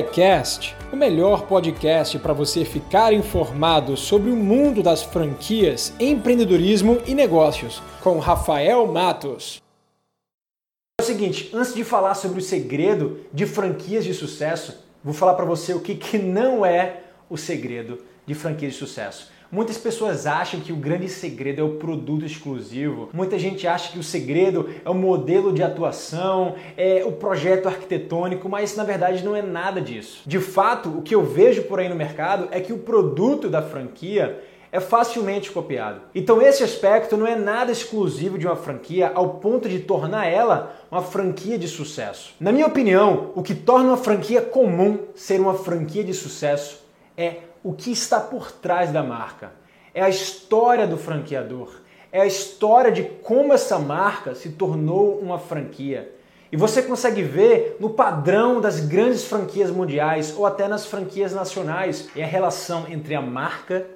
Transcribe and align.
Cast, 0.00 0.76
o 0.92 0.96
melhor 0.96 1.48
podcast 1.48 2.16
para 2.20 2.32
você 2.32 2.64
ficar 2.64 3.12
informado 3.12 3.96
sobre 3.96 4.30
o 4.30 4.36
mundo 4.36 4.84
das 4.84 5.02
franquias, 5.02 5.92
empreendedorismo 5.98 7.00
e 7.08 7.12
negócios, 7.12 7.82
com 8.00 8.20
Rafael 8.20 8.86
Matos. 8.86 9.60
É 11.00 11.02
o 11.02 11.04
seguinte, 11.04 11.50
antes 11.52 11.74
de 11.74 11.82
falar 11.82 12.14
sobre 12.14 12.38
o 12.38 12.42
segredo 12.42 13.18
de 13.32 13.46
franquias 13.46 14.04
de 14.04 14.14
sucesso, 14.14 14.78
vou 15.02 15.12
falar 15.12 15.34
para 15.34 15.44
você 15.44 15.74
o 15.74 15.80
que, 15.80 15.96
que 15.96 16.18
não 16.18 16.64
é 16.64 17.00
o 17.30 17.36
segredo 17.38 17.98
de 18.26 18.34
franquias 18.34 18.72
de 18.72 18.78
sucesso. 18.78 19.30
Muitas 19.52 19.76
pessoas 19.76 20.28
acham 20.28 20.60
que 20.60 20.72
o 20.72 20.76
grande 20.76 21.08
segredo 21.08 21.60
é 21.60 21.64
o 21.64 21.74
produto 21.74 22.24
exclusivo. 22.24 23.08
Muita 23.12 23.36
gente 23.36 23.66
acha 23.66 23.90
que 23.90 23.98
o 23.98 24.02
segredo 24.02 24.68
é 24.84 24.88
o 24.88 24.94
modelo 24.94 25.52
de 25.52 25.60
atuação, 25.60 26.54
é 26.76 27.04
o 27.04 27.10
projeto 27.12 27.66
arquitetônico, 27.66 28.48
mas 28.48 28.76
na 28.76 28.84
verdade 28.84 29.24
não 29.24 29.34
é 29.34 29.42
nada 29.42 29.80
disso. 29.80 30.22
De 30.24 30.38
fato, 30.38 30.88
o 30.90 31.02
que 31.02 31.14
eu 31.14 31.24
vejo 31.24 31.62
por 31.64 31.80
aí 31.80 31.88
no 31.88 31.96
mercado 31.96 32.46
é 32.52 32.60
que 32.60 32.72
o 32.72 32.78
produto 32.78 33.48
da 33.48 33.60
franquia 33.60 34.40
é 34.70 34.78
facilmente 34.78 35.50
copiado. 35.50 36.02
Então 36.14 36.40
esse 36.40 36.62
aspecto 36.62 37.16
não 37.16 37.26
é 37.26 37.34
nada 37.34 37.72
exclusivo 37.72 38.38
de 38.38 38.46
uma 38.46 38.54
franquia 38.54 39.10
ao 39.12 39.30
ponto 39.40 39.68
de 39.68 39.80
tornar 39.80 40.26
ela 40.26 40.76
uma 40.88 41.02
franquia 41.02 41.58
de 41.58 41.66
sucesso. 41.66 42.34
Na 42.38 42.52
minha 42.52 42.68
opinião, 42.68 43.32
o 43.34 43.42
que 43.42 43.54
torna 43.56 43.88
uma 43.88 43.96
franquia 43.96 44.40
comum 44.40 44.98
ser 45.12 45.40
uma 45.40 45.54
franquia 45.54 46.04
de 46.04 46.14
sucesso 46.14 46.88
é 47.20 47.40
o 47.62 47.74
que 47.74 47.92
está 47.92 48.18
por 48.18 48.50
trás 48.50 48.90
da 48.90 49.02
marca. 49.02 49.52
É 49.92 50.02
a 50.02 50.08
história 50.08 50.86
do 50.86 50.96
franqueador. 50.96 51.80
É 52.10 52.22
a 52.22 52.26
história 52.26 52.90
de 52.90 53.02
como 53.02 53.52
essa 53.52 53.78
marca 53.78 54.34
se 54.34 54.50
tornou 54.50 55.18
uma 55.18 55.38
franquia. 55.38 56.14
E 56.50 56.56
você 56.56 56.82
consegue 56.82 57.22
ver 57.22 57.76
no 57.78 57.90
padrão 57.90 58.60
das 58.60 58.80
grandes 58.80 59.24
franquias 59.24 59.70
mundiais 59.70 60.34
ou 60.36 60.46
até 60.46 60.66
nas 60.66 60.86
franquias 60.86 61.32
nacionais 61.32 62.08
é 62.16 62.24
a 62.24 62.26
relação 62.26 62.86
entre 62.88 63.14
a 63.14 63.20
marca 63.20 63.86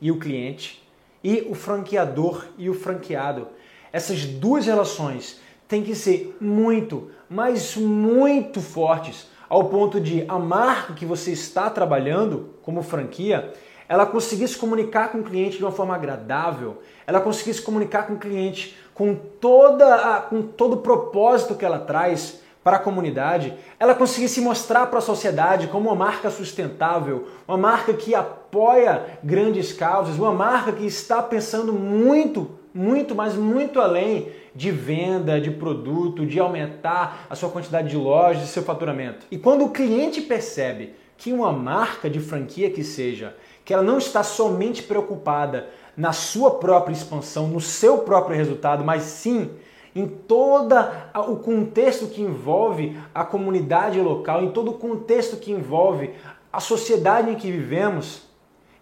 e 0.00 0.10
o 0.10 0.18
cliente 0.18 0.82
e 1.22 1.46
o 1.50 1.54
franqueador 1.54 2.46
e 2.56 2.70
o 2.70 2.74
franqueado. 2.74 3.48
Essas 3.92 4.24
duas 4.24 4.66
relações 4.66 5.40
têm 5.66 5.82
que 5.82 5.94
ser 5.94 6.36
muito, 6.40 7.10
mas 7.28 7.76
muito 7.76 8.60
fortes 8.60 9.26
ao 9.48 9.64
ponto 9.64 10.00
de 10.00 10.24
a 10.28 10.38
marca 10.38 10.92
que 10.92 11.06
você 11.06 11.32
está 11.32 11.70
trabalhando 11.70 12.54
como 12.62 12.82
franquia, 12.82 13.52
ela 13.88 14.04
conseguir 14.04 14.46
se 14.46 14.56
comunicar 14.56 15.10
com 15.10 15.18
o 15.18 15.24
cliente 15.24 15.56
de 15.56 15.64
uma 15.64 15.72
forma 15.72 15.94
agradável, 15.94 16.82
ela 17.06 17.20
conseguir 17.20 17.54
se 17.54 17.62
comunicar 17.62 18.06
com 18.06 18.14
o 18.14 18.18
cliente 18.18 18.76
com, 18.94 19.14
toda 19.14 19.94
a, 19.94 20.20
com 20.20 20.42
todo 20.42 20.74
o 20.74 20.78
propósito 20.78 21.54
que 21.54 21.64
ela 21.64 21.78
traz 21.78 22.40
para 22.62 22.76
a 22.76 22.80
comunidade, 22.80 23.54
ela 23.78 23.94
conseguir 23.94 24.28
se 24.28 24.40
mostrar 24.40 24.86
para 24.86 24.98
a 24.98 25.02
sociedade 25.02 25.68
como 25.68 25.88
uma 25.88 25.94
marca 25.94 26.28
sustentável, 26.28 27.28
uma 27.46 27.56
marca 27.56 27.94
que 27.94 28.14
apoia 28.14 29.18
grandes 29.22 29.72
causas, 29.72 30.18
uma 30.18 30.32
marca 30.32 30.72
que 30.72 30.84
está 30.84 31.22
pensando 31.22 31.72
muito, 31.72 32.57
muito, 32.72 33.14
mas 33.14 33.34
muito 33.34 33.80
além 33.80 34.28
de 34.54 34.70
venda, 34.70 35.40
de 35.40 35.50
produto, 35.50 36.26
de 36.26 36.38
aumentar 36.38 37.26
a 37.30 37.34
sua 37.34 37.48
quantidade 37.48 37.88
de 37.88 37.96
lojas 37.96 38.44
e 38.44 38.46
seu 38.48 38.62
faturamento. 38.62 39.26
E 39.30 39.38
quando 39.38 39.64
o 39.64 39.70
cliente 39.70 40.20
percebe 40.20 40.94
que 41.16 41.32
uma 41.32 41.52
marca 41.52 42.08
de 42.08 42.20
franquia 42.20 42.70
que 42.70 42.84
seja, 42.84 43.36
que 43.64 43.74
ela 43.74 43.82
não 43.82 43.98
está 43.98 44.22
somente 44.22 44.82
preocupada 44.82 45.68
na 45.96 46.12
sua 46.12 46.52
própria 46.52 46.92
expansão, 46.92 47.48
no 47.48 47.60
seu 47.60 47.98
próprio 47.98 48.36
resultado, 48.36 48.84
mas 48.84 49.02
sim 49.02 49.50
em 49.94 50.06
todo 50.06 50.74
o 51.28 51.36
contexto 51.36 52.06
que 52.06 52.22
envolve 52.22 52.96
a 53.12 53.24
comunidade 53.24 54.00
local, 54.00 54.44
em 54.44 54.52
todo 54.52 54.70
o 54.70 54.74
contexto 54.74 55.36
que 55.36 55.50
envolve 55.50 56.12
a 56.52 56.60
sociedade 56.60 57.30
em 57.30 57.34
que 57.34 57.50
vivemos, 57.50 58.22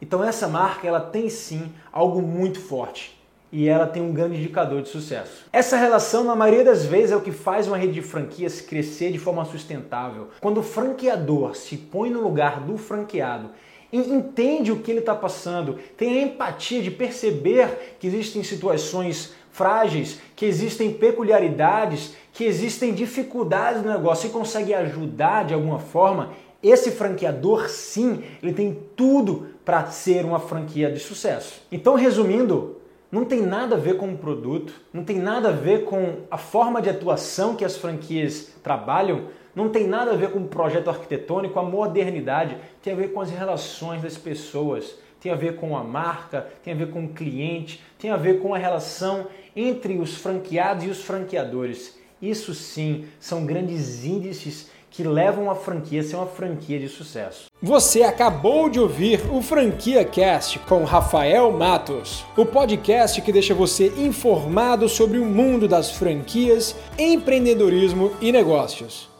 então 0.00 0.22
essa 0.22 0.46
marca 0.46 0.86
ela 0.86 1.00
tem 1.00 1.30
sim 1.30 1.72
algo 1.90 2.20
muito 2.20 2.60
forte 2.60 3.15
e 3.52 3.68
ela 3.68 3.86
tem 3.86 4.02
um 4.02 4.12
grande 4.12 4.36
indicador 4.36 4.82
de 4.82 4.88
sucesso. 4.88 5.46
Essa 5.52 5.76
relação, 5.76 6.24
na 6.24 6.34
maioria 6.34 6.64
das 6.64 6.84
vezes, 6.84 7.12
é 7.12 7.16
o 7.16 7.20
que 7.20 7.32
faz 7.32 7.66
uma 7.66 7.76
rede 7.76 7.94
de 7.94 8.02
franquias 8.02 8.60
crescer 8.60 9.12
de 9.12 9.18
forma 9.18 9.44
sustentável. 9.44 10.28
Quando 10.40 10.58
o 10.58 10.62
franqueador 10.62 11.54
se 11.54 11.76
põe 11.76 12.10
no 12.10 12.20
lugar 12.20 12.60
do 12.60 12.76
franqueado 12.76 13.50
entende 13.92 14.72
o 14.72 14.80
que 14.80 14.90
ele 14.90 15.00
está 15.00 15.14
passando, 15.14 15.78
tem 15.96 16.18
a 16.18 16.22
empatia 16.22 16.82
de 16.82 16.90
perceber 16.90 17.96
que 17.98 18.06
existem 18.06 18.42
situações 18.42 19.34
frágeis, 19.50 20.20
que 20.34 20.44
existem 20.44 20.92
peculiaridades, 20.92 22.14
que 22.32 22.44
existem 22.44 22.92
dificuldades 22.92 23.82
no 23.82 23.90
negócio 23.90 24.26
e 24.26 24.30
consegue 24.30 24.74
ajudar 24.74 25.44
de 25.44 25.54
alguma 25.54 25.78
forma, 25.78 26.32
esse 26.62 26.90
franqueador 26.90 27.68
sim, 27.68 28.22
ele 28.42 28.52
tem 28.52 28.76
tudo 28.94 29.46
para 29.64 29.86
ser 29.86 30.24
uma 30.24 30.38
franquia 30.38 30.90
de 30.90 30.98
sucesso. 30.98 31.62
Então, 31.72 31.94
resumindo, 31.94 32.76
não 33.10 33.24
tem 33.24 33.42
nada 33.42 33.76
a 33.76 33.78
ver 33.78 33.96
com 33.96 34.08
o 34.08 34.18
produto, 34.18 34.72
não 34.92 35.04
tem 35.04 35.18
nada 35.18 35.48
a 35.48 35.52
ver 35.52 35.84
com 35.84 36.22
a 36.30 36.36
forma 36.36 36.82
de 36.82 36.90
atuação 36.90 37.54
que 37.54 37.64
as 37.64 37.76
franquias 37.76 38.52
trabalham, 38.62 39.28
não 39.54 39.68
tem 39.68 39.86
nada 39.86 40.12
a 40.12 40.16
ver 40.16 40.30
com 40.30 40.40
o 40.40 40.48
projeto 40.48 40.90
arquitetônico, 40.90 41.58
a 41.58 41.62
modernidade, 41.62 42.56
tem 42.82 42.92
a 42.92 42.96
ver 42.96 43.12
com 43.12 43.20
as 43.20 43.30
relações 43.30 44.02
das 44.02 44.18
pessoas, 44.18 44.98
tem 45.20 45.32
a 45.32 45.36
ver 45.36 45.56
com 45.56 45.76
a 45.76 45.82
marca, 45.82 46.46
tem 46.62 46.74
a 46.74 46.76
ver 46.76 46.90
com 46.90 47.04
o 47.04 47.08
cliente, 47.08 47.82
tem 47.98 48.10
a 48.10 48.16
ver 48.16 48.40
com 48.40 48.54
a 48.54 48.58
relação 48.58 49.26
entre 49.54 49.98
os 49.98 50.16
franqueados 50.16 50.84
e 50.84 50.88
os 50.88 51.02
franqueadores. 51.02 51.98
Isso 52.20 52.54
sim 52.54 53.04
são 53.20 53.44
grandes 53.44 54.04
índices 54.04 54.68
que 54.90 55.02
levam 55.02 55.50
a 55.50 55.54
franquia 55.54 56.00
a 56.00 56.04
ser 56.04 56.16
uma 56.16 56.26
franquia 56.26 56.78
de 56.78 56.88
sucesso. 56.88 57.46
Você 57.62 58.02
acabou 58.02 58.70
de 58.70 58.80
ouvir 58.80 59.20
o 59.30 59.42
Franquia 59.42 60.02
Cast 60.04 60.58
com 60.60 60.84
Rafael 60.84 61.52
Matos, 61.52 62.24
o 62.34 62.46
podcast 62.46 63.20
que 63.20 63.30
deixa 63.30 63.54
você 63.54 63.92
informado 63.98 64.88
sobre 64.88 65.18
o 65.18 65.26
mundo 65.26 65.68
das 65.68 65.90
franquias, 65.90 66.74
empreendedorismo 66.98 68.12
e 68.22 68.32
negócios. 68.32 69.15